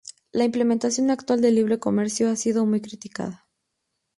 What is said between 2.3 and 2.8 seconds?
ha sido